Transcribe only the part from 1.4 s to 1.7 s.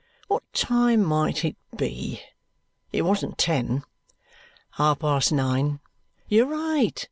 it